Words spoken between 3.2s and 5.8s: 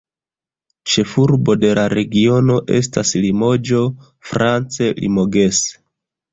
Limoĝo, france "Limoges".